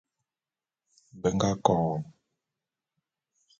Be 1.19 1.27
nga 1.35 1.49
KO 1.65 1.73
won. 1.87 2.03